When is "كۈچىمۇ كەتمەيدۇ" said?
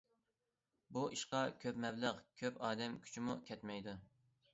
3.05-3.95